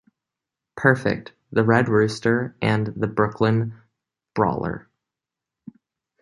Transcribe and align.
Perfect, 0.75 1.31
The 1.51 1.63
Red 1.63 1.87
Rooster, 1.87 2.55
and 2.59 2.87
The 2.87 3.05
Brooklyn 3.05 3.75
Brawler. 4.33 4.89